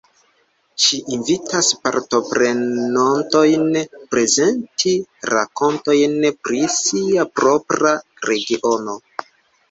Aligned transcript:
Ŝi 0.83 0.97
invitas 1.15 1.67
partoprenontojn 1.81 3.75
prezenti 4.13 4.93
rakontojn 5.33 6.15
pri 6.47 6.63
sia 6.77 7.27
propra 7.41 7.93
regiono. 8.31 8.97